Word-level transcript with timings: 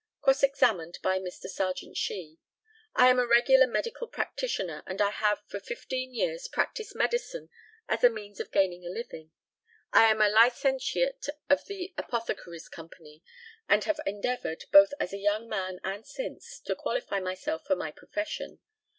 Cross 0.23 0.41
examined 0.41 0.97
by 1.03 1.19
Mr. 1.19 1.47
Serjeant 1.47 1.95
SHEE: 1.95 2.39
I 2.95 3.07
am 3.11 3.19
a 3.19 3.27
regular 3.27 3.67
medical 3.67 4.07
practitioner, 4.07 4.81
and 4.87 4.99
have 4.99 5.43
for 5.47 5.59
15 5.59 6.11
years 6.15 6.47
practised 6.47 6.95
medicine 6.95 7.49
as 7.87 8.03
a 8.03 8.09
means 8.09 8.39
of 8.39 8.49
gaining 8.51 8.83
a 8.83 8.89
living. 8.89 9.29
I 9.93 10.05
am 10.09 10.19
a 10.19 10.27
licentiate 10.27 11.29
of 11.51 11.65
the 11.65 11.93
Apothecaries 11.99 12.67
Company, 12.67 13.21
and 13.69 13.83
have 13.83 13.99
endeavoured, 14.07 14.65
both 14.71 14.91
as 14.99 15.13
a 15.13 15.17
young 15.19 15.47
man 15.47 15.79
and 15.83 16.03
since, 16.03 16.59
to 16.61 16.73
qualify 16.75 17.19
myself 17.19 17.67
for 17.67 17.75
my 17.75 17.91
profession. 17.91 18.59